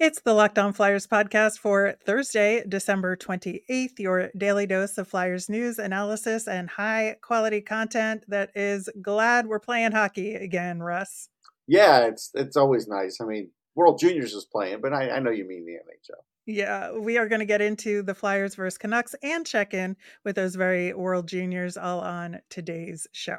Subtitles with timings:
[0.00, 5.48] It's the Locked On Flyers podcast for Thursday, December 28th, your daily dose of Flyers
[5.48, 11.28] news, analysis, and high quality content that is glad we're playing hockey again, Russ.
[11.68, 13.20] Yeah, it's it's always nice.
[13.20, 16.22] I mean, World Juniors is playing, but I, I know you mean the NHL.
[16.44, 20.34] Yeah, we are going to get into the Flyers versus Canucks and check in with
[20.34, 23.38] those very World Juniors all on today's show.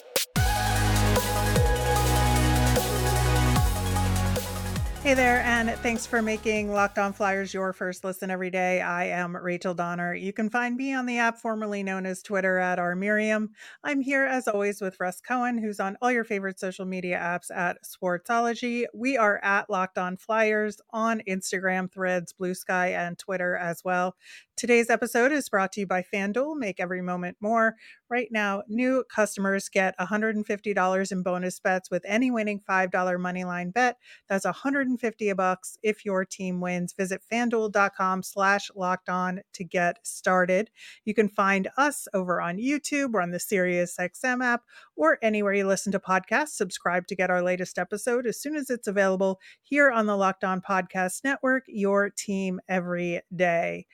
[5.03, 8.81] Hey there, and thanks for making Locked On Flyers your first listen every day.
[8.81, 10.13] I am Rachel Donner.
[10.13, 13.49] You can find me on the app formerly known as Twitter at R Miriam.
[13.83, 17.49] I'm here as always with Russ Cohen, who's on all your favorite social media apps
[17.49, 18.85] at Sportsology.
[18.93, 24.15] We are at Locked On Flyers on Instagram, Threads, Blue Sky, and Twitter as well.
[24.61, 26.55] Today's episode is brought to you by FanDuel.
[26.55, 27.77] Make every moment more.
[28.11, 33.97] Right now, new customers get $150 in bonus bets with any winning $5 moneyline bet.
[34.29, 36.93] That's 150 bucks if your team wins.
[36.93, 40.69] Visit fanduel.com slash locked on to get started.
[41.05, 44.61] You can find us over on YouTube or on the SiriusXM app
[44.95, 46.49] or anywhere you listen to podcasts.
[46.49, 50.43] Subscribe to get our latest episode as soon as it's available here on the Locked
[50.43, 53.87] On Podcast Network, your team every day.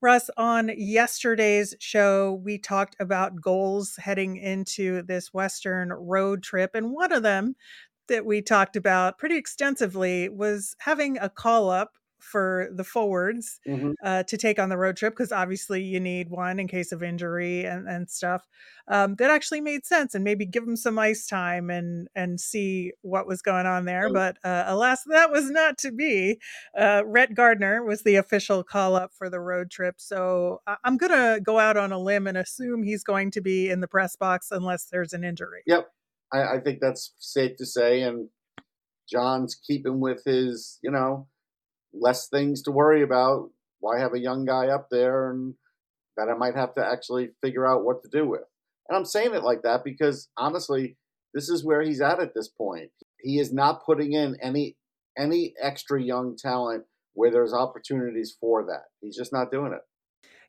[0.00, 6.70] Russ, on yesterday's show, we talked about goals heading into this Western road trip.
[6.74, 7.56] And one of them
[8.08, 13.92] that we talked about pretty extensively was having a call up for the forwards mm-hmm.
[14.04, 17.02] uh, to take on the road trip because obviously you need one in case of
[17.02, 18.46] injury and, and stuff.
[18.88, 22.92] Um, that actually made sense and maybe give them some ice time and and see
[23.02, 24.12] what was going on there.
[24.12, 26.40] But uh, alas, that was not to be.
[26.78, 31.38] Uh, Rhett Gardner was the official call up for the road trip, so I'm gonna
[31.40, 34.48] go out on a limb and assume he's going to be in the press box
[34.50, 35.62] unless there's an injury.
[35.66, 35.88] Yep,
[36.32, 38.28] I, I think that's safe to say, and
[39.10, 41.28] John's keeping with his, you know
[41.92, 43.50] less things to worry about.
[43.80, 45.54] Why have a young guy up there and
[46.16, 48.42] that I might have to actually figure out what to do with?
[48.88, 50.96] And I'm saying it like that because honestly,
[51.34, 52.90] this is where he's at at this point.
[53.20, 54.76] He is not putting in any
[55.16, 56.84] any extra young talent
[57.14, 58.84] where there's opportunities for that.
[59.00, 59.80] He's just not doing it.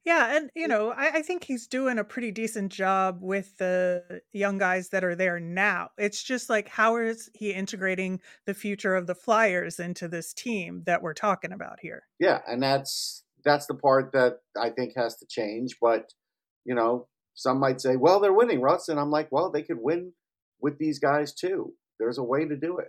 [0.09, 4.24] Yeah, and you know, I, I think he's doing a pretty decent job with the
[4.34, 5.90] young guys that are there now.
[6.00, 10.81] It's just like how is he integrating the future of the Flyers into this team
[10.88, 12.08] that we're talking about here?
[12.20, 15.78] Yeah, and that's that's the part that I think has to change.
[15.80, 16.12] But
[16.66, 19.78] you know, some might say, "Well, they're winning, Russ," and I'm like, "Well, they could
[19.80, 20.14] win
[20.59, 21.76] with these guys too.
[22.00, 22.88] There's a way to do it."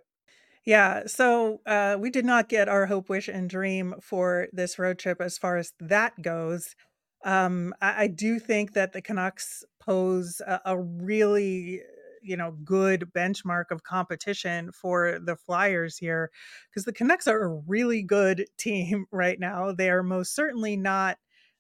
[0.65, 4.99] Yeah, so uh, we did not get our hope, wish, and dream for this road
[4.99, 6.77] trip as far as that goes.
[7.25, 11.81] Um, I, I do think that the Canucks pose a, a really
[12.23, 16.31] you know good benchmark of competition for the Flyers here
[16.71, 19.73] because the Canucks are a really good team right now.
[19.73, 21.19] They are most certainly not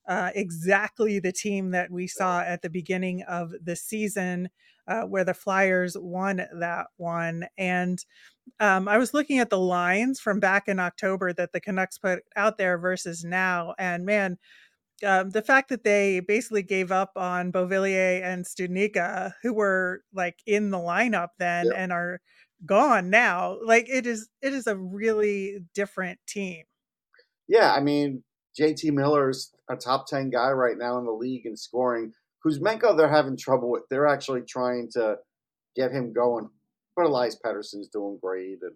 [0.09, 4.49] uh, exactly the team that we saw at the beginning of the season,
[4.89, 7.47] uh, where the Flyers won that one.
[7.57, 8.05] And
[8.59, 12.21] um, I was looking at the lines from back in October that the Canucks put
[12.35, 14.39] out there versus now, and man,
[15.07, 20.37] um, the fact that they basically gave up on Beauvillier and Studnicka, who were like
[20.47, 22.21] in the lineup then and are
[22.67, 26.65] gone now, like it is it is a really different team.
[27.49, 28.23] Yeah, I mean
[28.61, 32.13] JT Miller's a top ten guy right now in the league in scoring.
[32.45, 33.83] Kuzmenko they're having trouble with.
[33.91, 35.17] They're actually trying to
[35.77, 36.49] get him going.
[36.97, 38.75] But Elias Pettersson's doing great and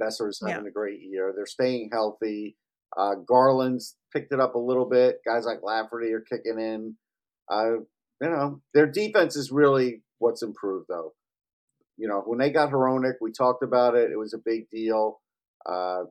[0.00, 0.68] Boeser's having yeah.
[0.68, 1.32] a great year.
[1.34, 2.56] They're staying healthy.
[2.96, 5.20] Uh, Garland's picked it up a little bit.
[5.26, 6.96] Guys like Lafferty are kicking in.
[7.50, 7.78] Uh,
[8.20, 11.12] you know, their defense is really what's improved, though.
[11.96, 14.10] You know, when they got Hronek, we talked about it.
[14.10, 15.20] It was a big deal.
[15.66, 16.04] Uh,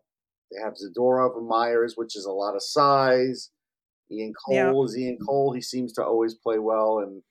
[0.51, 3.49] they have Zadorov and Myers, which is a lot of size.
[4.11, 4.83] Ian Cole yeah.
[4.83, 5.53] is Ian Cole.
[5.53, 7.21] He seems to always play well, and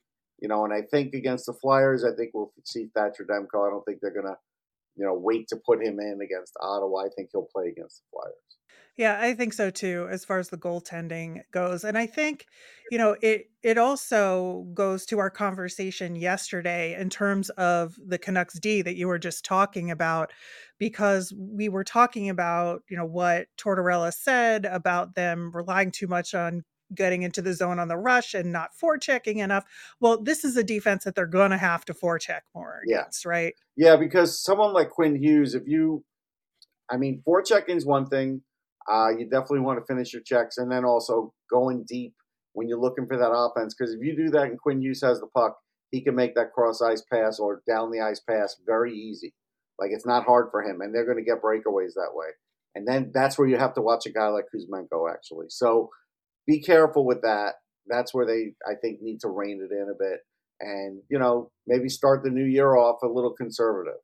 [0.40, 3.66] you know, and I think against the Flyers, I think we'll see Thatcher Demko.
[3.66, 4.36] I don't think they're gonna,
[4.96, 7.04] you know, wait to put him in against Ottawa.
[7.04, 8.34] I think he'll play against the Flyers.
[8.96, 11.84] Yeah, I think so too, as far as the goaltending goes.
[11.84, 12.44] And I think,
[12.90, 18.58] you know, it it also goes to our conversation yesterday in terms of the Canucks
[18.58, 20.32] D that you were just talking about,
[20.78, 26.34] because we were talking about, you know, what Tortorella said about them relying too much
[26.34, 26.62] on
[26.94, 29.64] getting into the zone on the rush and not forechecking enough.
[30.00, 33.30] Well, this is a defense that they're gonna have to forecheck more against, yeah.
[33.30, 33.54] right?
[33.76, 36.04] Yeah, because someone like Quinn Hughes, if you
[36.90, 38.42] I mean, forechecking is one thing
[38.90, 42.14] uh, you definitely want to finish your checks and then also going deep
[42.52, 43.74] when you're looking for that offense.
[43.74, 45.56] Because if you do that and Quinn Hughes has the puck,
[45.90, 49.34] he can make that cross ice pass or down the ice pass very easy.
[49.78, 52.28] Like it's not hard for him, and they're going to get breakaways that way.
[52.74, 55.46] And then that's where you have to watch a guy like Kuzmenko actually.
[55.48, 55.90] So
[56.50, 57.54] be careful with that.
[57.86, 60.20] That's where they, I think, need to rein it in a bit,
[60.60, 64.00] and you know maybe start the new year off a little conservative.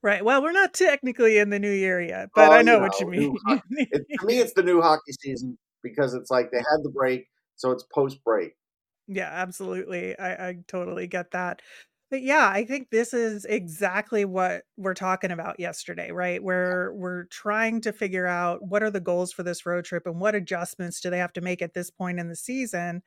[0.00, 0.24] Right.
[0.24, 3.00] Well, we're not technically in the new year yet, but Oh, I you know what
[3.00, 3.36] you mean.
[3.48, 3.60] new
[3.90, 7.26] It, to me, it's the new hockey season because it's like they had the break,
[7.56, 8.52] so it's post break.
[9.08, 10.16] Yeah, absolutely.
[10.18, 11.62] I, I totally get that.
[12.10, 16.42] But yeah, I think this is exactly what we're talking about yesterday, right?
[16.42, 20.18] Where we're trying to figure out what are the goals for this road trip and
[20.18, 23.02] what adjustments do they have to make at this point in the season.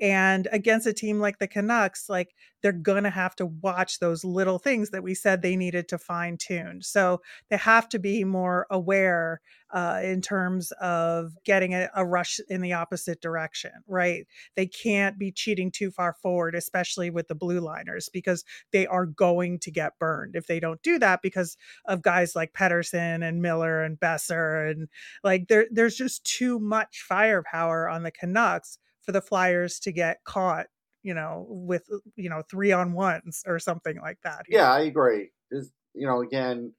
[0.00, 4.24] And against a team like the Canucks, like they're going to have to watch those
[4.24, 6.80] little things that we said they needed to fine tune.
[6.80, 7.20] So
[7.50, 12.62] they have to be more aware uh, in terms of getting a, a rush in
[12.62, 14.26] the opposite direction, right?
[14.56, 19.04] They can't be cheating too far forward, especially with the blue liners, because they are
[19.04, 23.42] going to get burned if they don't do that because of guys like Pettersson and
[23.42, 24.70] Miller and Boeser.
[24.70, 24.88] And
[25.22, 30.24] like there, there's just too much firepower on the Canucks for the Flyers to get
[30.24, 30.66] caught,
[31.04, 34.46] you know, with, you know, three on ones or something like that.
[34.48, 35.30] Yeah, I agree.
[35.50, 36.72] This, you know, again,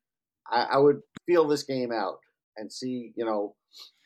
[0.52, 2.20] I, I would feel this game out
[2.58, 3.56] and see, you know,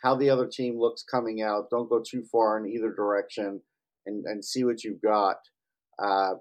[0.03, 1.69] how the other team looks coming out.
[1.71, 3.61] Don't go too far in either direction,
[4.05, 5.37] and and see what you've got.
[5.97, 6.35] Uh,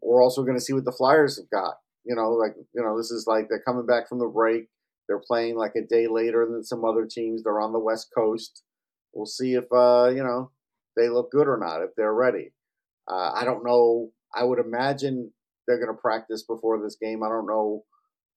[0.00, 1.74] we're also going to see what the Flyers have got.
[2.04, 4.68] You know, like you know, this is like they're coming back from the break.
[5.08, 7.42] They're playing like a day later than some other teams.
[7.42, 8.62] They're on the West Coast.
[9.12, 10.50] We'll see if uh, you know
[10.96, 12.52] they look good or not if they're ready.
[13.10, 14.10] Uh, I don't know.
[14.34, 15.30] I would imagine
[15.66, 17.22] they're going to practice before this game.
[17.22, 17.84] I don't know.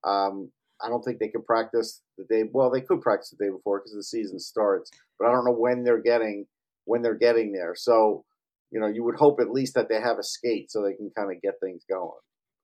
[0.04, 0.52] Um,
[0.84, 2.44] I don't think they could practice the day.
[2.52, 5.56] Well, they could practice the day before because the season starts, but I don't know
[5.56, 6.46] when they're getting
[6.84, 7.74] when they're getting there.
[7.76, 8.26] So,
[8.72, 11.12] you know, you would hope at least that they have a skate so they can
[11.18, 12.12] kind of get things going.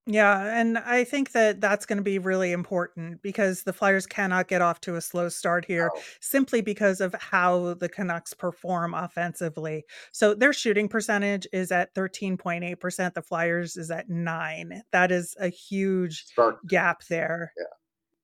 [0.07, 4.47] Yeah, and I think that that's going to be really important because the Flyers cannot
[4.47, 8.95] get off to a slow start here So, simply because of how the Canucks perform
[8.95, 9.85] offensively.
[10.11, 14.81] So their shooting percentage is at 13.8%, the Flyers is at 9.
[14.91, 16.25] That is a huge
[16.67, 17.53] gap there.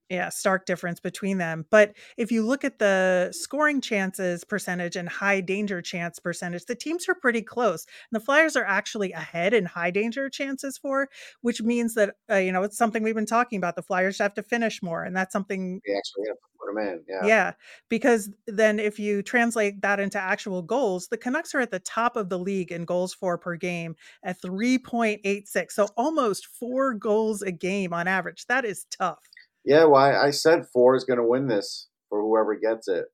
[0.09, 0.29] Yeah.
[0.29, 1.65] Stark difference between them.
[1.69, 6.75] But if you look at the scoring chances percentage and high danger chance percentage, the
[6.75, 7.85] teams are pretty close.
[8.11, 11.09] And the Flyers are actually ahead in high danger chances for,
[11.41, 13.75] which means that, uh, you know, it's something we've been talking about.
[13.75, 15.03] The Flyers have to finish more.
[15.03, 17.03] And that's something, They actually have to put them in.
[17.07, 17.27] Yeah.
[17.27, 17.51] yeah,
[17.89, 22.15] because then if you translate that into actual goals, the Canucks are at the top
[22.15, 25.71] of the league in goals for per game at 3.86.
[25.71, 28.45] So almost four goals a game on average.
[28.47, 29.19] That is tough.
[29.67, 29.85] Yeah.
[29.85, 33.05] Well, I, I said four is going to win this for whoever gets it,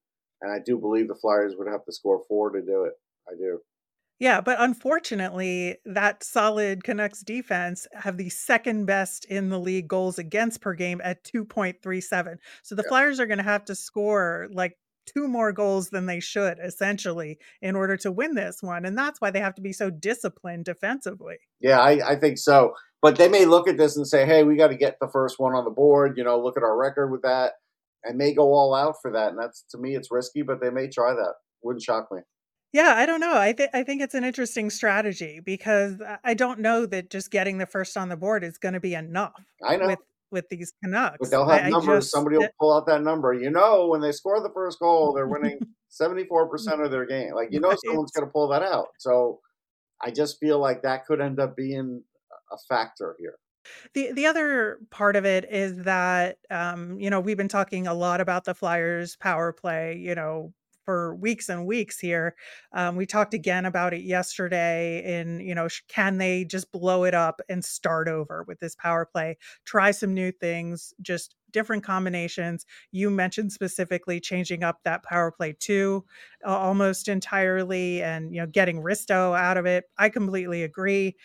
[0.42, 2.94] and I do believe the Flyers would have to score four to do it.
[3.28, 3.60] I do.
[4.20, 10.18] Yeah, but unfortunately, that solid Canucks defense have the second best in the league goals
[10.18, 12.38] against per game at 2.37.
[12.62, 12.90] So the Yeah.
[12.90, 17.38] Flyers are going to have to score like two more goals than they should, essentially,
[17.62, 18.86] in order to win this one.
[18.86, 21.38] And that's why they have to be so disciplined defensively.
[21.60, 22.74] Yeah, I, I think so.
[23.02, 25.40] But they may look at this and say, hey, we got to get the first
[25.40, 26.18] one on the board.
[26.18, 27.54] You know, look at our record with that
[28.04, 29.30] and may go all out for that.
[29.30, 31.34] And that's, to me, it's risky, but they may try that.
[31.64, 32.22] Wouldn't shock me.
[32.74, 33.38] Yeah, I don't know.
[33.38, 37.30] I think I think it's an interesting strategy because I I don't know that just
[37.30, 39.86] getting the first on the board is going to be enough I know.
[39.86, 40.00] with
[40.34, 41.30] with these But Canucks.
[41.30, 42.06] they'll have I, I numbers.
[42.06, 43.34] just Somebody will pull out that number.
[43.34, 45.60] You know, when they score the first goal, they're winning
[46.02, 47.34] 74% of their game.
[47.34, 48.88] Like, you know, someone's going to pull that out.
[48.98, 49.40] So
[50.02, 52.04] I just feel like that could end up being
[52.52, 53.36] a factor here.
[53.94, 57.94] The the other part of it is that um, you know, we've been talking a
[57.94, 60.54] lot about the Flyers power play, you know,
[60.86, 62.36] for weeks and weeks here.
[62.74, 67.14] Um, we talked again about it yesterday in, you know, can they just blow it
[67.14, 69.38] up and start over with this power play?
[69.66, 72.66] Try some new things, just different combinations.
[72.92, 76.04] You mentioned specifically changing up that power play too,
[76.46, 79.86] uh, almost entirely and, you know, getting Risto out of it.
[79.98, 81.16] I completely agree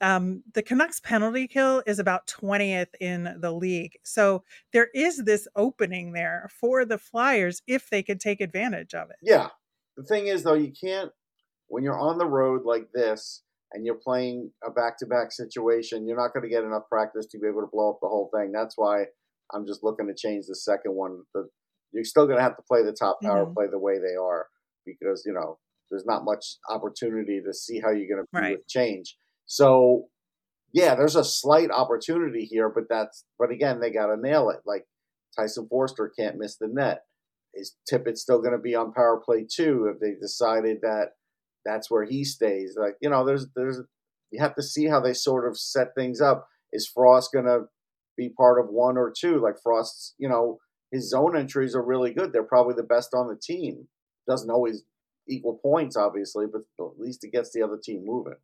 [0.00, 3.98] um, the Canucks penalty kill is about 20th in the league.
[4.04, 9.10] So there is this opening there for the Flyers if they could take advantage of
[9.10, 9.16] it.
[9.22, 9.50] Yeah.
[9.96, 11.12] The thing is, though, you can't,
[11.68, 16.06] when you're on the road like this and you're playing a back to back situation,
[16.06, 18.30] you're not going to get enough practice to be able to blow up the whole
[18.34, 18.52] thing.
[18.52, 19.06] That's why
[19.52, 21.22] I'm just looking to change the second one.
[21.34, 21.48] The,
[21.92, 23.54] you're still going to have to play the top power Mhm.
[23.54, 24.48] play the way they are
[24.84, 25.58] because, you know,
[25.90, 28.58] there's not much opportunity to see how you're going to Right.
[28.68, 29.16] change.
[29.46, 30.06] So,
[30.72, 34.60] yeah, there's a slight opportunity here, but that's, but again, they got to nail it.
[34.66, 34.84] Like
[35.36, 37.02] Tyson Foerster can't miss the net.
[37.54, 39.90] is Tippett still going to be on power play too?
[39.92, 41.10] If they decided that
[41.64, 43.80] that's where he stays, like you know, there's there's
[44.30, 46.48] you have to see how they sort of set things up.
[46.72, 47.66] Is Frost going to
[48.16, 49.40] be part of one or two?
[49.40, 50.58] Like Frost's, you know,
[50.90, 52.32] his zone entries are really good.
[52.32, 53.88] They're probably the best on the team.
[54.28, 54.82] Doesn't always
[55.28, 58.34] equal points, obviously, but at least it gets the other team moving.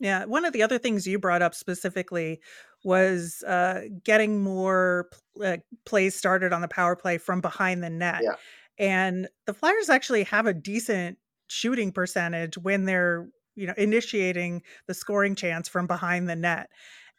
[0.00, 2.40] Yeah, one of the other things you brought up specifically
[2.84, 5.10] was uh, getting more
[5.44, 8.22] uh, plays started on the power play from behind the net.
[8.24, 8.34] Yeah.
[8.78, 14.94] And the Flyers actually have a decent shooting percentage when they're, you know, initiating the
[14.94, 16.70] scoring chance from behind the net.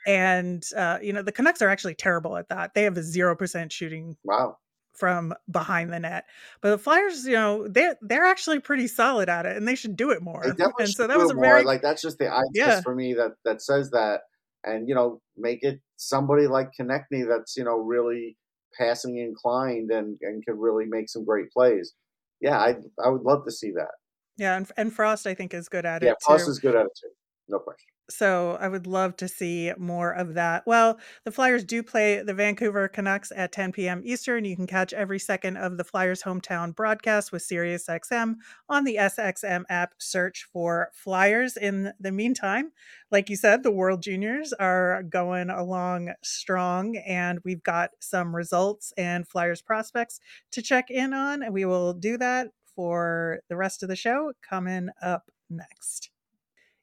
[0.07, 2.73] And uh, you know, the Canucks are actually terrible at that.
[2.73, 4.57] They have a 0% shooting Wow.
[4.93, 6.25] From behind the net.
[6.61, 9.95] But the Flyers, you know, they're they're actually pretty solid at it and they should
[9.95, 10.57] do it more.
[10.79, 11.41] And so that was a more.
[11.43, 12.81] very Like that's just the eye Yeah.
[12.81, 14.21] for me that that says that,
[14.63, 18.37] and you know, make it somebody like Konecny that's you know really
[18.77, 21.93] passing inclined and and can really make some great plays.
[22.41, 23.91] Yeah, I I would love to see that.
[24.37, 26.51] Yeah, and and Frost I think is good at Yeah, it Yeah, Frost too.
[26.51, 27.11] is good at it too,
[27.51, 27.87] no question.
[28.09, 30.63] So I would love to see more of that.
[30.65, 34.01] Well, the Flyers do play the Vancouver Canucks at 10 p.m.
[34.03, 34.43] Eastern.
[34.43, 38.35] You can catch every second of the Flyers hometown broadcast with SiriusXM
[38.67, 39.93] on the SXM app.
[39.97, 41.55] Search for Flyers.
[41.55, 42.71] In the meantime,
[43.11, 48.93] like you said, the World Juniors are going along strong, and we've got some results
[48.97, 50.19] and Flyers prospects
[50.51, 51.43] to check in on.
[51.43, 56.09] And we will do that for the rest of the show coming up next.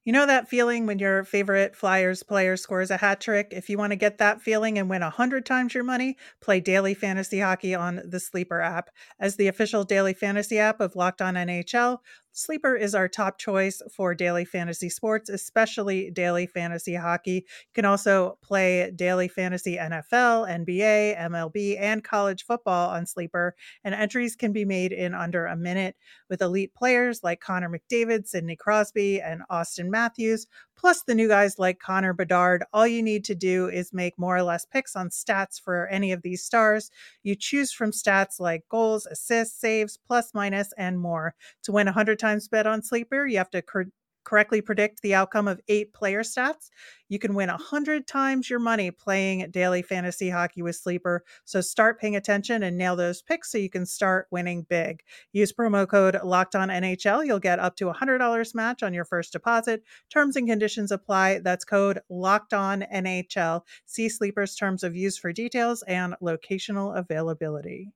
[0.08, 3.48] You know that feeling when your favorite Flyers player scores a hat trick?
[3.50, 6.94] If you want to get that feeling and win 100 times your money, play daily
[6.94, 8.88] fantasy hockey on the Sleeper app.
[9.20, 11.98] As the official daily fantasy app of Locked On NHL,
[12.38, 17.32] Sleeper is our top choice for daily fantasy sports, especially daily fantasy hockey.
[17.32, 23.92] You can also play daily fantasy NFL, NBA, MLB, and college football on Sleeper, and
[23.92, 25.96] entries can be made in under a minute
[26.30, 30.46] with elite players like Connor McDavid, Sidney Crosby, and Austin Matthews,
[30.78, 32.64] plus the new guys like Connor Bedard.
[32.72, 36.12] All you need to do is make more or less picks on stats for any
[36.12, 36.90] of these stars.
[37.22, 41.34] You choose from stats like goals, assists, saves, plus, minus, and more.
[41.64, 43.86] To win 100 times bet on Sleeper, you have to cor-
[44.28, 46.68] correctly predict the outcome of eight player stats.
[47.08, 51.24] You can win 100 times your money playing daily fantasy hockey with Sleeper.
[51.46, 55.02] So start paying attention and nail those picks so you can start winning big.
[55.32, 57.24] Use promo code Locked On NHL.
[57.24, 59.82] You'll get up to a $100 match on your first deposit.
[60.10, 61.38] Terms and conditions apply.
[61.38, 63.62] That's code Locked On NHL.
[63.86, 67.92] See Sleeper's terms of use for details and locational availability.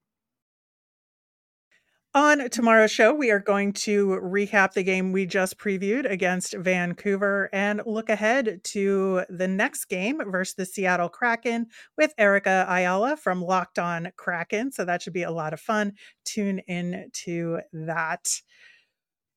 [2.14, 7.48] On tomorrow's show, we are going to recap the game we just previewed against Vancouver
[7.54, 13.40] and look ahead to the next game versus the Seattle Kraken with Erica Ayala from
[13.40, 14.72] Locked On Kraken.
[14.72, 15.94] So that should be a lot of fun.
[16.26, 18.28] Tune in to that.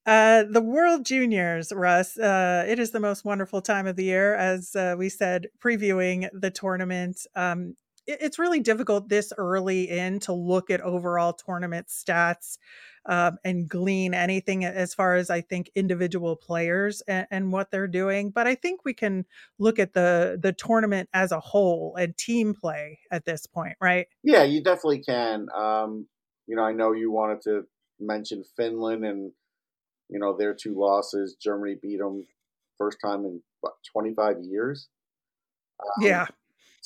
[0.05, 2.17] Uh, the World Juniors, Russ.
[2.17, 6.27] Uh, it is the most wonderful time of the year, as uh, we said, previewing
[6.34, 7.25] the tournament.
[7.38, 7.77] Um,
[8.08, 12.58] it's really difficult this early in to look at overall tournament stats
[13.08, 17.88] um, and glean anything as far as I think individual players and, and what they're
[17.88, 18.32] doing.
[18.32, 19.26] But I think we can
[19.60, 24.08] look at the the tournament as a whole and team play at this point, right?
[24.24, 25.48] Yeah, you definitely can.
[25.56, 26.08] Um,
[26.48, 27.68] you know, I know you wanted to
[28.00, 29.32] mention Finland and
[30.10, 31.36] you know their two losses.
[31.42, 32.26] Germany beat them
[32.78, 34.90] first time in what 25 years.
[35.80, 36.28] Um, Yeah.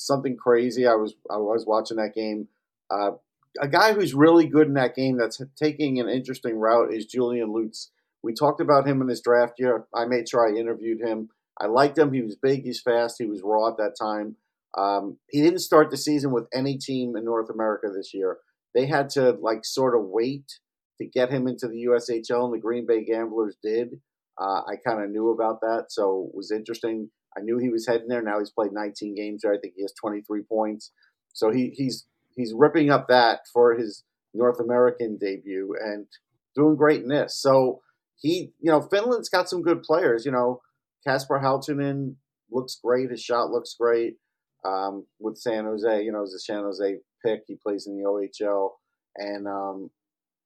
[0.00, 0.86] Something crazy.
[0.86, 2.48] I was I was watching that game.
[2.90, 3.12] Uh,
[3.60, 7.52] a guy who's really good in that game that's taking an interesting route is Julian
[7.52, 7.90] Lutz.
[8.22, 9.86] We talked about him in his draft year.
[9.94, 11.30] I made sure I interviewed him.
[11.60, 12.12] I liked him.
[12.12, 12.62] He was big.
[12.62, 13.16] He's fast.
[13.18, 14.36] He was raw at that time.
[14.78, 18.38] Um, he didn't start the season with any team in North America this year.
[18.74, 20.58] They had to like sort of wait
[20.98, 24.00] to get him into the USHL, and the Green Bay Gamblers did.
[24.40, 27.10] Uh, I kind of knew about that, so it was interesting.
[27.36, 28.22] I knew he was heading there.
[28.22, 29.52] Now he's played 19 games there.
[29.52, 30.92] I think he has 23 points.
[31.32, 36.06] So he, he's he's ripping up that for his North American debut and
[36.54, 37.40] doing great in this.
[37.40, 37.80] So
[38.16, 40.24] he, you know, Finland's got some good players.
[40.24, 40.60] You know,
[41.06, 42.16] Kasper Halttunen
[42.50, 43.10] looks great.
[43.10, 44.16] His shot looks great.
[44.64, 47.42] Um, with San Jose, you know, he's a San Jose pick.
[47.46, 48.72] He plays in the OHL,
[49.16, 49.90] and um,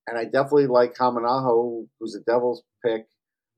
[0.06, 3.06] and I definitely like Hämeenaho, who's a Devils pick.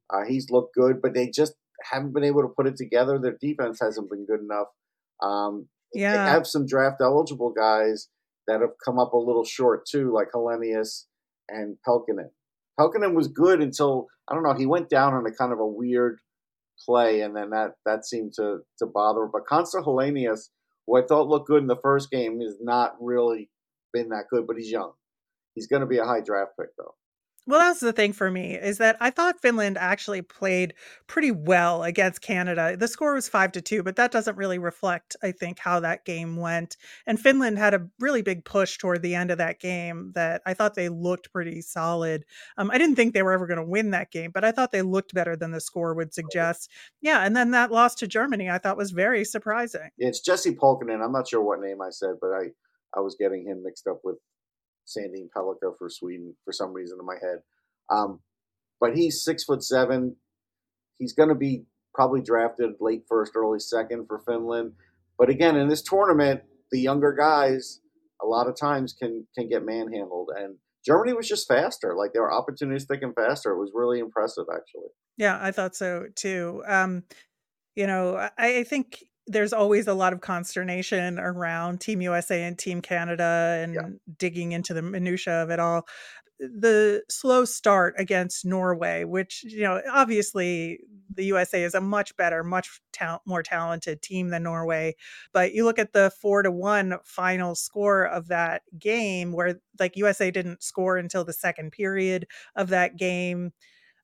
[0.09, 1.55] Uh, he's looked good, but they just
[1.91, 3.19] haven't been able to put it together.
[3.19, 4.69] Their defense hasn't been good enough.
[5.23, 6.27] Um, They Yeah.
[6.29, 8.09] have some draft eligible guys
[8.47, 11.07] that have come up a little short too, like Helenius
[11.49, 12.31] and Pelkinen.
[12.79, 14.53] Pelkinen was good until I don't know.
[14.55, 16.21] He went down on a kind of a weird
[16.85, 19.23] play, and then that that seemed to to bother.
[19.25, 19.31] him.
[19.33, 20.51] But Konsta Helenius,
[20.87, 23.51] who I thought looked good in the first game, has not really
[23.93, 24.47] been that good.
[24.47, 24.93] But he's young,
[25.55, 26.95] He's going to be a high draft pick, though.
[27.49, 30.75] Well, that's the thing for me is that I thought Finland actually played
[31.07, 32.77] pretty well against Canada.
[32.77, 36.05] The score was five to two, but that doesn't really reflect, I think, how that
[36.05, 36.77] game went.
[37.07, 40.55] And Finland had a really big push toward the end of that game that I
[40.55, 42.25] thought they looked pretty solid.
[42.59, 44.73] Um, I didn't think they were ever going to win that game, but I thought
[44.73, 46.69] they looked better than the score would suggest.
[47.01, 49.91] Yeah, and then that loss to Germany, I thought was very surprising.
[49.97, 51.01] Yeah, it's Jesse Pulkkinen.
[51.01, 52.51] I'm not sure what name I said, but I
[52.97, 54.17] I was getting him mixed up with
[54.87, 57.39] Sandin Pellikka for Sweden for some reason in my head.
[57.91, 58.21] Um,
[58.81, 60.17] but he's six foot seven.
[60.99, 61.65] He's going to be
[61.95, 64.73] probably drafted late first, early second for Finland.
[65.19, 67.81] But again, in this tournament, the younger guys
[68.23, 71.95] a lot of times can can get manhandled, and Germany was just faster.
[71.97, 73.53] Like they were opportunistic and faster.
[73.53, 74.91] It was really impressive, actually.
[75.17, 76.63] Yeah, I thought so too.
[76.67, 77.05] Um,
[77.75, 82.59] you know, I, I think there's always a lot of consternation around Team USA and
[82.59, 83.89] Team Canada and Yeah.
[84.19, 85.87] digging into the minutia of it all.
[86.39, 90.81] The slow start against Norway, which you know, obviously
[91.15, 94.95] the USA is a much better, much tal- more talented team than Norway.
[95.33, 99.97] But you look at the four to one final score of that game, where like
[99.97, 103.53] USA didn't score until the second period of that game.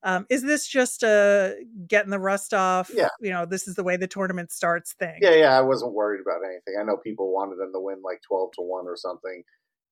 [0.04, 1.56] Um, is this just a
[1.86, 2.90] getting the rust off?
[2.92, 3.08] Yeah.
[3.20, 5.18] You know, this is the way the tournament starts thing.
[5.20, 6.74] Yeah, yeah, I wasn't worried about anything.
[6.80, 9.42] I know people wanted them to win like 12 to 1 or something.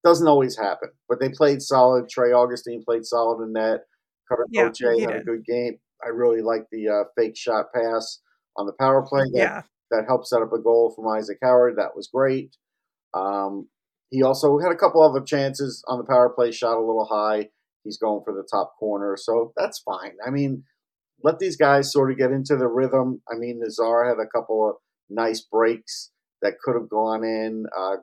[0.02, 2.08] Doesn't always happen, but they played solid.
[2.08, 3.80] Trey Augustine played solid in net.
[4.28, 5.78] Cutter Yeah, had a good game.
[6.04, 8.20] I really like the uh, fake shot pass
[8.56, 9.24] on the power play.
[9.34, 9.62] That, Yeah.
[9.90, 11.76] that helped set up a goal from Isaac Howard.
[11.76, 12.56] That was great.
[13.14, 13.68] Um,
[14.10, 17.50] he also had a couple other chances on the power play, shot a little high.
[17.84, 20.12] He's going for the top corner, so that's fine.
[20.26, 20.64] I mean,
[21.22, 23.22] let these guys sort of get into the rhythm.
[23.30, 24.76] I mean, Nazar had a couple of
[25.08, 26.10] nice breaks
[26.42, 27.66] that could have gone in.
[27.76, 27.96] Uh,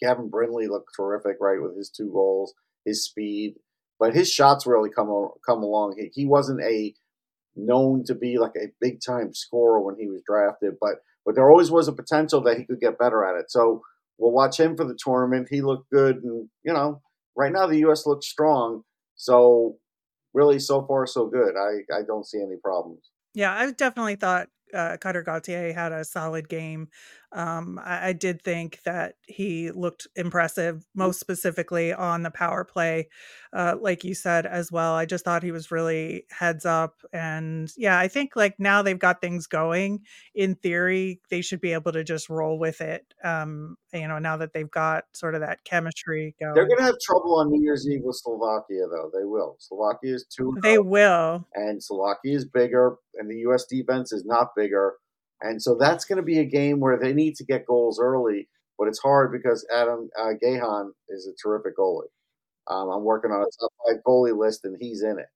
[0.00, 3.54] Gavin Brindley looked terrific, right, with his two goals, his speed,
[3.98, 5.96] but his shots really come come along.
[5.98, 6.94] He, he wasn't a
[7.56, 11.50] known to be like a big time scorer when he was drafted, but but there
[11.50, 13.50] always was a potential that he could get better at it.
[13.50, 13.82] So
[14.18, 15.48] we'll watch him for the tournament.
[15.50, 17.00] He looked good, and you know,
[17.36, 18.06] right now the U.S.
[18.06, 18.82] looks strong.
[19.16, 19.78] So
[20.32, 21.54] really, so far so good.
[21.56, 23.10] I I don't see any problems.
[23.34, 26.88] Yeah, I definitely thought uh, Cutter Gauthier had a solid game.
[27.34, 33.08] Um, I, I did think that he looked impressive, most specifically on the power play,
[33.52, 34.94] uh, like you said as well.
[34.94, 38.98] I just thought he was really heads up, and yeah, I think like now they've
[38.98, 40.04] got things going.
[40.34, 43.04] In theory, they should be able to just roll with it.
[43.24, 46.54] Um, you know, now that they've got sort of that chemistry going.
[46.54, 49.10] They're going, going to have trouble on New Year's Eve with Slovakia, though.
[49.12, 49.56] They will.
[49.58, 50.54] Slovakia is too.
[50.62, 51.46] they will.
[51.54, 53.66] and Slovakia is bigger, and the U.S.
[53.66, 54.94] defense is not bigger,
[55.42, 58.48] and so that's going to be a game where they need to get goals early.
[58.78, 62.08] But it's hard because Adam uh, Gajan is a terrific goalie.
[62.68, 65.28] Um, I'm working on a top five goalie list, and he's in it.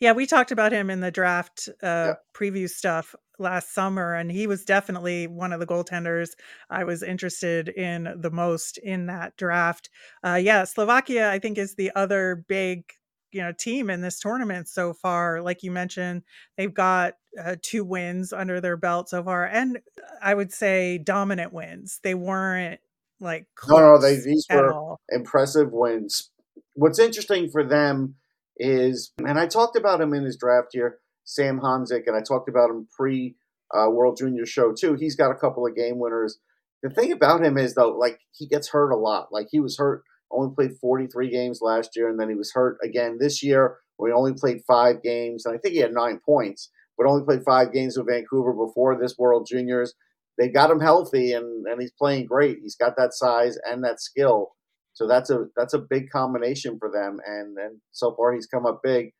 [0.00, 2.14] Yeah, we talked about him in the draft uh, Yeah.
[2.34, 6.30] preview stuff last summer, and he was definitely one of the goaltenders
[6.70, 9.90] I was interested in the most in that draft.
[10.24, 12.92] Uh, yeah, Slovakia, I think, is the other big
[13.34, 15.42] you know team in this tournament so far.
[15.42, 16.22] Like you mentioned,
[16.56, 19.80] they've got uh, two wins under their belt so far, and
[20.22, 22.00] I would say dominant wins.
[22.02, 22.80] They weren't
[23.20, 25.00] like No, no, they these were all.
[25.10, 26.30] impressive wins.
[26.74, 28.14] What's interesting for them
[28.56, 32.48] is, and I talked about him in his draft year, Sam Honzek, and I talked
[32.48, 33.36] about him pre
[33.74, 34.94] uh, World Junior Show too.
[34.94, 36.38] He's got a couple of game winners.
[36.82, 39.28] The thing about him is though, like he gets hurt a lot.
[39.32, 42.78] Like he was hurt, only played 43 games last year, and then he was hurt
[42.82, 43.78] again this year.
[43.96, 47.24] where he only played five games, and I think he had nine points, but only
[47.24, 49.94] played five games with Vancouver before this World Juniors
[50.38, 52.58] they got him healthy and, and he's playing great.
[52.62, 54.52] He's got that size and that skill.
[54.92, 57.18] So that's a that's a big combination for them.
[57.24, 59.10] And and so far he's come up big.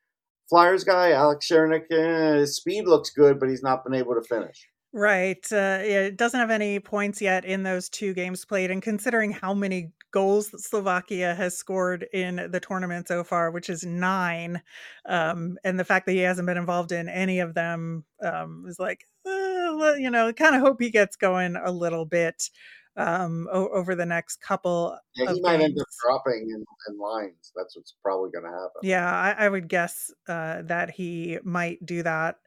[0.49, 4.23] Flyers guy, Alex Čiernik, eh, his speed looks good, but he's not been able to
[4.29, 4.69] finish.
[4.97, 5.45] Right.
[5.51, 8.71] Uh, yeah, it doesn't have any points yet in those two games played.
[8.71, 13.69] And considering how many goals that Slovakia has scored in the tournament so far, which
[13.69, 14.63] is nine,
[15.07, 18.79] um, and the fact that he hasn't been involved in any of them um, is
[18.79, 22.49] like, uh, you know, kind of hope he gets going a little bit
[22.97, 27.51] um, o- over the next couple Yeah, he might end up dropping in, in lines.
[27.57, 28.81] That's what's probably going to happen.
[28.85, 32.39] Yeah, I, I would guess uh, that he might do that.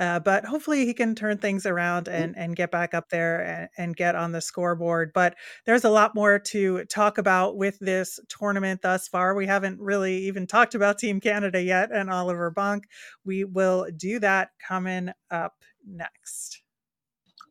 [0.00, 3.68] Uh, but hopefully he can turn things around and, and get back up there and,
[3.76, 5.12] and get on the scoreboard.
[5.12, 5.36] But
[5.66, 9.34] there's a lot more to talk about with this tournament thus far.
[9.34, 12.84] We haven't really even talked about Team Canada yet and Oliver Bonk.
[13.26, 16.62] We will do that coming up next.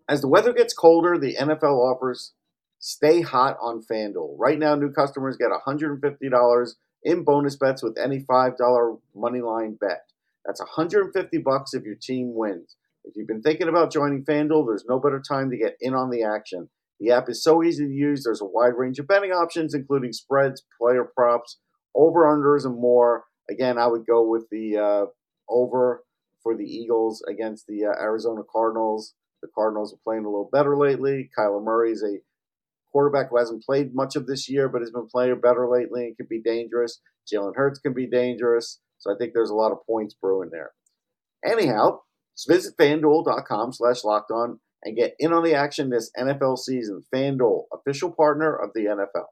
[0.09, 2.33] As the weather gets colder, the NFL offers
[2.79, 4.35] stay hot on FanDuel.
[4.39, 10.01] Right now, new customers get $150 in bonus bets with any $5 money line bet.
[10.49, 12.75] That's 150 bucks if your team wins.
[13.03, 16.09] If you've been thinking about joining FanDuel, there's no better time to get in on
[16.09, 16.69] the action.
[16.99, 18.23] The app is so easy to use.
[18.23, 21.59] There's a wide range of betting options, including spreads, player props,
[21.93, 23.25] over unders, and more.
[23.47, 25.05] Again, I would go with the uh,
[25.47, 26.03] over
[26.41, 29.13] for the Eagles against the uh, Arizona Cardinals.
[29.43, 31.29] The Cardinals are playing a little better lately.
[31.37, 32.17] Kyler Murray is a
[32.91, 36.17] quarterback who hasn't played much of this year, but has been playing better lately and
[36.17, 37.01] can be dangerous.
[37.31, 38.79] Jalen Hurts can be dangerous.
[38.99, 40.71] So I think there's a lot of points brewing there.
[41.45, 42.01] Anyhow,
[42.47, 47.03] visit fanduel.com slash locked on and get in on the action this NFL season.
[47.13, 49.27] FanDuel, official partner of the NFL.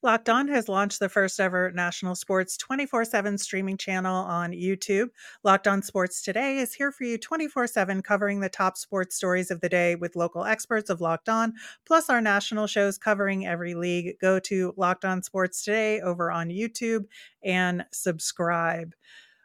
[0.00, 5.08] Locked On has launched the first ever national sports 24 7 streaming channel on YouTube.
[5.42, 9.50] Locked On Sports Today is here for you 24 7, covering the top sports stories
[9.50, 11.52] of the day with local experts of Locked On,
[11.84, 14.14] plus our national shows covering every league.
[14.20, 17.06] Go to Locked On Sports Today over on YouTube
[17.42, 18.94] and subscribe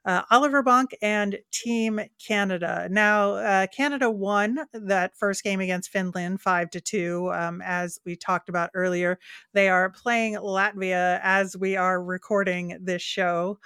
[0.05, 2.87] uh, Oliver Bonk and Team Canada.
[2.89, 8.15] Now, uh, Canada won that first game against Finland five to two, um, as we
[8.15, 9.19] talked about earlier.
[9.53, 13.59] They are playing Latvia as we are recording this show.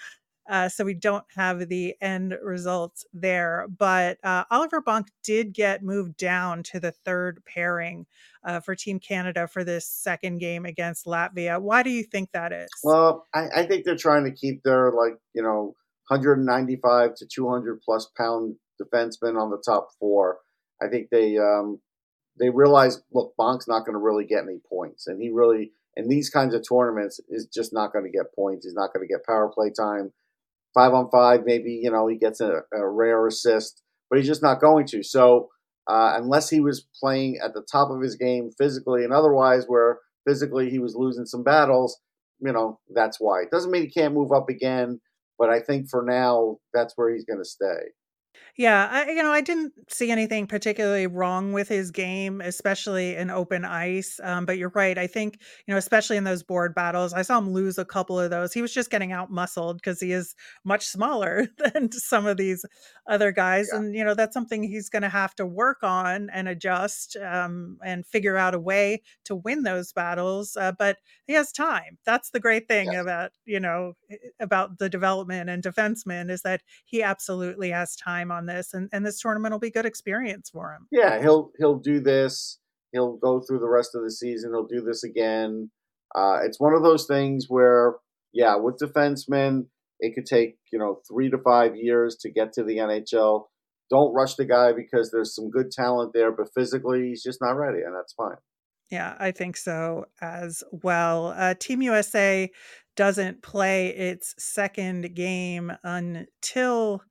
[0.50, 3.68] Uh, so we don't have the end results there.
[3.78, 8.06] But uh, Oliver Bonk did get moved down to the third pairing
[8.46, 11.62] uh, for Team Canada for this second game against Latvia.
[11.62, 12.70] Why do you think that is?
[12.82, 15.76] Well, I, I think they're trying to keep their like you know
[16.08, 20.40] 195 to 200 plus pound defenseman on the top four.
[20.82, 21.80] I think they um,
[22.40, 26.08] they realize, look, Bonk's not going to really get any points, and he really in
[26.08, 28.66] these kinds of tournaments is just not going to get points.
[28.66, 30.14] He's not going to get power play time.
[30.74, 34.44] Five on five, maybe you know he gets a, a rare assist, but he's just
[34.44, 35.02] not going to.
[35.02, 35.50] So
[35.88, 40.00] uh, unless he was playing at the top of his game physically and otherwise, where
[40.28, 42.00] physically he was losing some battles,
[42.40, 43.42] you know that's why.
[43.42, 45.02] It doesn't mean he can't move up again.
[45.38, 47.92] But I think for now, that's where he's going to stay.
[48.58, 53.30] Yeah, I, you know, I didn't see anything particularly wrong with his game, especially in
[53.30, 54.20] open ice.
[54.24, 54.98] Um, but you're right.
[54.98, 58.20] I think, you know, especially in those board battles, I saw him lose a couple
[58.20, 58.54] of those.
[58.54, 62.66] He was just getting out muscled because he is much smaller than some of these
[63.08, 63.70] other guys.
[63.72, 63.80] Yeah.
[63.80, 67.78] And, you know, that's something he's going to have to work on and adjust um,
[67.86, 70.58] and figure out a way to win those battles.
[70.58, 72.00] Uh, but he has time.
[72.08, 73.02] That's the great thing yes.
[73.04, 73.94] about, you know,
[74.40, 79.06] about the development and defenseman is that he absolutely has time on this, and, and
[79.06, 80.88] this tournament will be good experience for him.
[80.92, 82.60] Yeah, he'll he'll do this.
[82.92, 84.52] He'll go through the rest of the season.
[84.54, 85.72] He'll do this again.
[86.16, 87.96] Uh, it's one of those things where,
[88.34, 89.66] yeah, with defensemen,
[90.00, 93.46] it could take you know three to five years to get to the NHL.
[93.90, 97.52] Don't rush the guy because there's some good talent there, but physically he's just not
[97.52, 98.38] ready, and that's fine.
[98.90, 101.34] Yeah, I think so as well.
[101.38, 102.50] Uh, Team USA
[102.96, 107.02] doesn't play its second game until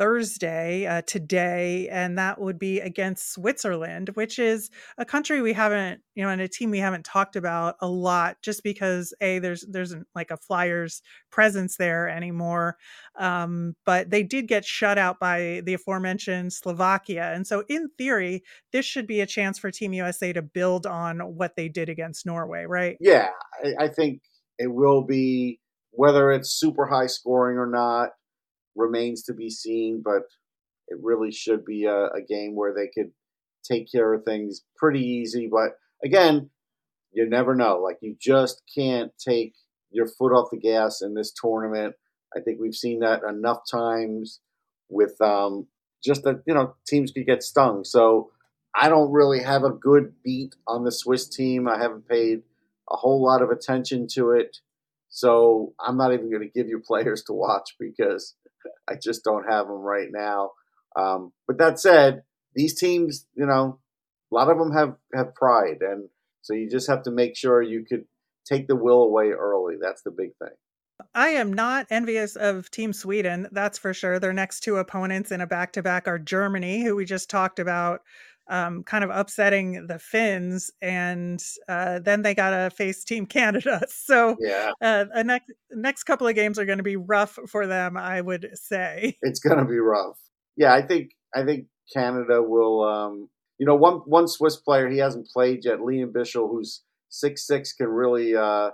[0.00, 6.00] Thursday, uh, today, and that would be against Switzerland, which is a country we haven't,
[6.14, 9.62] you know, and a team we haven't talked about a lot, just because a there's
[9.68, 12.78] there's like a Flyers presence there anymore,
[13.18, 18.42] um, but they did get shut out by the aforementioned Slovakia, and so in theory,
[18.72, 22.24] this should be a chance for Team USA to build on what they did against
[22.24, 22.96] Norway, right?
[23.00, 23.28] Yeah,
[23.62, 24.22] I, I think
[24.58, 25.60] it will be
[25.90, 28.12] whether it's super high scoring or not
[28.76, 30.22] remains to be seen, but
[30.88, 33.12] it really should be a, a game where they could
[33.62, 35.48] take care of things pretty easy.
[35.50, 36.50] But again,
[37.12, 37.78] you never know.
[37.78, 39.54] Like you just can't take
[39.90, 41.94] your foot off the gas in this tournament.
[42.36, 44.40] I think we've seen that enough times
[44.88, 45.66] with um,
[46.02, 47.84] just that you know teams could get stung.
[47.84, 48.30] So
[48.74, 51.68] I don't really have a good beat on the Swiss team.
[51.68, 52.42] I haven't paid
[52.90, 54.58] a whole lot of attention to it.
[55.08, 58.34] So I'm not even going to give you players to watch because
[58.88, 60.50] I just don't have them right now.
[60.96, 62.22] Um, but that said,
[62.54, 63.78] these teams, you know,
[64.30, 66.08] a lot of them have have pride, and
[66.42, 68.04] so you just have to make sure you could
[68.44, 69.76] take the will away early.
[69.80, 70.56] That's the big thing.
[71.14, 74.18] I am not envious of Team Sweden, that's for sure.
[74.18, 77.58] Their next two opponents in a back to back are Germany, who we just talked
[77.58, 78.02] about
[78.50, 83.82] um, kind of upsetting the Finns, and uh, then they got to face Team Canada.
[83.88, 87.66] So yeah, uh, the next next couple of games are going to be rough for
[87.66, 89.16] them, I would say.
[89.22, 90.18] It's going to be rough.
[90.56, 92.82] Yeah, I think I think Canada will.
[92.84, 97.46] Um, you know, one one Swiss player he hasn't played yet, Lian Bichsel, who's six
[97.46, 98.70] six, can really uh,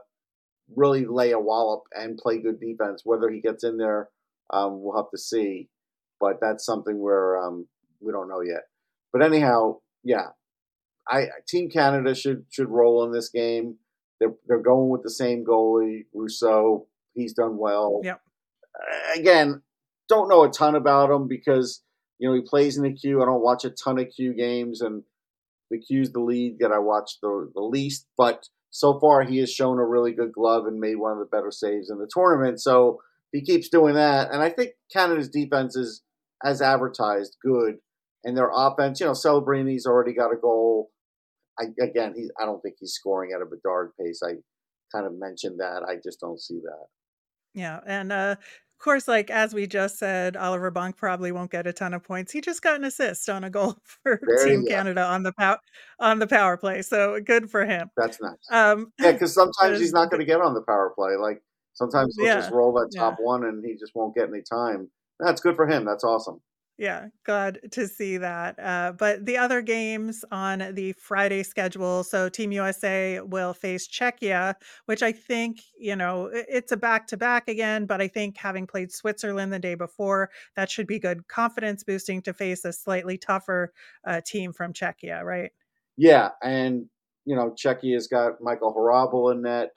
[0.75, 3.03] really lay a wallop and play good defense.
[3.05, 4.09] Whether he gets in there,
[4.51, 5.69] um, we'll have to see.
[6.19, 7.67] But that's something where um,
[8.01, 8.63] we don't know yet.
[9.17, 10.27] But anyhow, yeah,
[11.09, 13.77] I Team Canada should should roll in this game.
[14.21, 16.87] They're they're going with the same goalie, Rousseau.
[17.15, 18.03] He's done well.
[18.05, 18.21] Yep.
[19.17, 19.63] Again,
[20.11, 21.83] don't know a ton about him because
[22.19, 23.23] you know he plays in the Q.
[23.23, 25.03] I don't watch a ton of Q games, and
[25.71, 28.07] the Q's the league that I watch the the least.
[28.19, 31.25] But so far, he has shown a really good glove and made one of the
[31.25, 32.61] better saves in the tournament.
[32.61, 33.01] So
[33.33, 36.03] he keeps doing that, and I think Canada's defense is
[36.45, 37.77] as advertised good,
[38.27, 39.01] and their offense.
[39.01, 40.91] You know, Celebrini's already got a goal.
[41.59, 44.21] I, again, he I don't think he's scoring at a Bedard pace.
[44.23, 44.33] I
[44.93, 45.83] kind of mentioned that.
[45.89, 46.87] I just don't see that.
[47.55, 51.67] Yeah, and uh, of course, like as we just said, Oliver Bonk probably won't get
[51.67, 52.33] a ton of points.
[52.33, 54.67] He just got an assist on a goal for There Team.
[54.67, 55.61] Canada on the pow-
[55.99, 57.91] on the power play, so good for him.
[57.97, 58.35] That's nice.
[58.51, 61.17] Um, Yeah, because sometimes he's not going to get on the power play.
[61.17, 61.43] Like
[61.75, 63.03] sometimes he'll just roll that yeah.
[63.03, 64.91] top one and he just won't get any time.
[65.21, 65.87] That's good for him.
[65.87, 66.43] That's awesome.
[66.79, 68.59] Yeah, glad to see that.
[68.59, 74.55] Uh, but the other games on the Friday schedule, so Team USA will face Czechia,
[74.85, 78.67] which I think, you know, it's a back to back again, but I think having
[78.67, 83.17] played Switzerland the day before, that should be good confidence boosting to face a slightly
[83.17, 83.73] tougher
[84.07, 85.53] uh, team from Czechia, right?
[85.97, 86.87] Yeah, and
[87.25, 89.71] you know Czechia's got Michael Hrabal in net,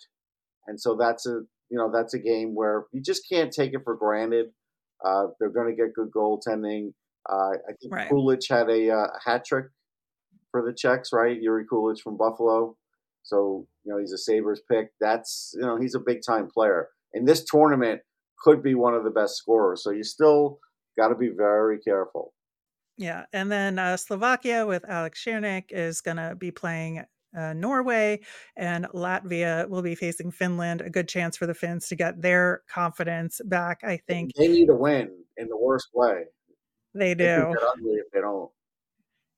[0.68, 3.86] and so that's a you know that's a game where you just can't take it
[3.86, 4.48] for granted.
[5.04, 6.94] Uh, they're going to get good goaltending.
[7.30, 8.10] Uh, I think Right.
[8.10, 9.66] Kulich had a uh, hat trick
[10.52, 11.40] for the Czechs, right?
[11.40, 12.76] Yuri Kulich from Buffalo.
[13.24, 14.92] So you know he's a Sabres pick.
[15.00, 16.90] That's you know he's a big time player.
[17.14, 18.02] And this tournament
[18.44, 19.84] could be one of the best scorers.
[19.84, 20.60] So you still
[20.98, 22.34] got to be very careful.
[22.98, 27.06] Yeah, and then uh, Slovakia with Alex Čiernik is going to be playing
[27.38, 28.22] uh, Norway,
[28.56, 30.82] and Latvia will be facing Finland.
[30.82, 33.82] A good chance for the Finns to get their confidence back.
[33.84, 36.26] I think They need to win in the worst way.
[36.94, 37.56] they They do.
[37.62, 38.52] ugly if they don't.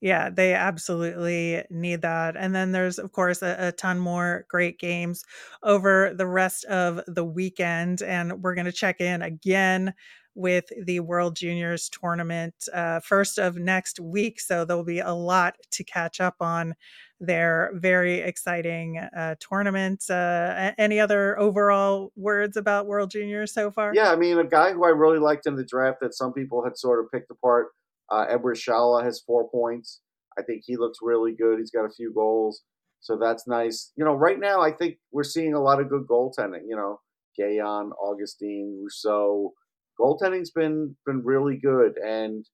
[0.04, 2.36] Yeah, they absolutely need that.
[2.36, 5.24] And then there's, of course, a, a ton more great games
[5.62, 8.02] over the rest of the weekend.
[8.02, 9.94] And we're going to check in again
[10.36, 14.40] with the World Juniors tournament uh, first of next week.
[14.40, 16.76] So there'll be a lot to catch up on
[17.20, 20.10] their very exciting uh, tournament.
[20.10, 23.94] Uh, any other overall words about World Juniors so far?
[23.94, 26.64] Yeah, I mean, a guy who I really liked in the draft that some people
[26.64, 27.68] had sort of picked apart,
[28.12, 30.02] uh, Eduard Šalé has four points.
[30.38, 31.60] I think he looks really good.
[31.60, 32.64] He's got a few goals,
[33.02, 33.92] so that's nice.
[33.96, 36.64] You know, right now I think we're seeing a lot of good goaltending.
[36.68, 37.00] You know,
[37.40, 39.54] Gajan, Augustine, Rousseau.
[40.02, 42.46] Goaltending's been been really good, and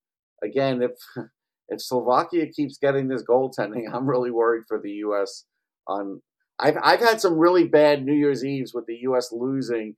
[0.44, 0.92] again, if
[1.70, 5.46] if Slovakia keeps getting this goaltending, I'm really worried for the U.S.
[5.88, 6.22] On
[6.60, 9.30] I've I've had some really bad New Year's Eves with the U.S.
[9.32, 9.96] losing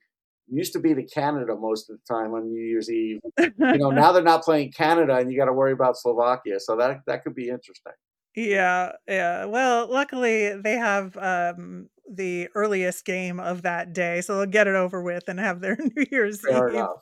[0.51, 3.19] used to be to Canada most of the time on New Year's Eve.
[3.39, 6.59] You know, now they're not playing Canada, and you got to worry about Slovakia.
[6.59, 7.93] So that that could be interesting.
[8.35, 9.45] Yeah, yeah.
[9.45, 14.75] Well, luckily they have um the earliest game of that day, so they'll get it
[14.75, 16.97] over with and have their New Year's Fair Eve enough.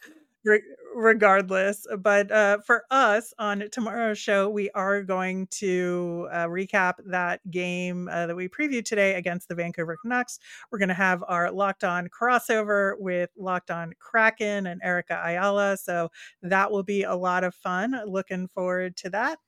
[0.48, 0.62] Re-
[0.96, 1.86] regardless.
[2.00, 8.10] But uh for us on tomorrow's show, we are going to uh, recap that game
[8.12, 10.40] uh, that we previewed today against the Vancouver Canucks.
[10.72, 15.78] We're going to have our Locked On crossover with Locked On Kraken and Erica Ayala,
[15.78, 16.10] so
[16.42, 18.00] that will be a lot of fun.
[18.08, 19.40] Looking forward to that.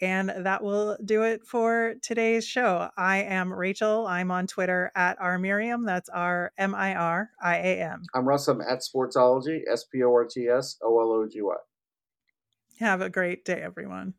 [0.00, 2.88] And that will do it for today's show.
[2.96, 4.06] I am Rachel.
[4.06, 5.84] I'm on Twitter at R Miriam.
[5.84, 8.04] That's R M I R I A M.
[8.14, 8.46] I'm Russ.
[8.46, 11.54] I'm at Sportsology, S P O R T S O L O G Y.
[12.78, 14.14] Have a great day, everyone.